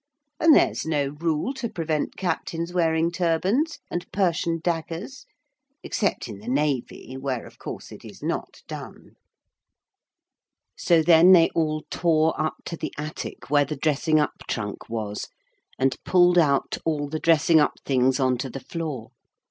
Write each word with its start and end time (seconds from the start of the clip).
And 0.39 0.55
there 0.55 0.71
is 0.71 0.83
no 0.83 1.09
rule 1.19 1.53
to 1.53 1.69
prevent 1.69 2.17
captains 2.17 2.73
wearing 2.73 3.11
turbans 3.11 3.77
and 3.91 4.11
Persian 4.11 4.59
daggers, 4.63 5.27
except 5.83 6.27
in 6.27 6.39
the 6.39 6.47
Navy 6.47 7.17
where, 7.19 7.45
of 7.45 7.59
course, 7.59 7.91
it 7.91 8.03
is 8.03 8.23
not 8.23 8.63
done.) 8.67 9.11
So 10.75 11.03
then 11.03 11.33
they 11.33 11.51
all 11.51 11.83
tore 11.91 12.33
up 12.41 12.55
to 12.65 12.75
the 12.77 12.91
attic 12.97 13.51
where 13.51 13.63
the 13.63 13.75
dressing 13.77 14.19
up 14.19 14.31
trunk 14.47 14.89
was, 14.89 15.27
and 15.77 15.95
pulled 16.03 16.39
out 16.39 16.79
all 16.83 17.07
the 17.07 17.19
dressing 17.19 17.59
up 17.59 17.73
things 17.85 18.19
on 18.19 18.39
to 18.39 18.49
the 18.49 18.59
floor. 18.59 19.11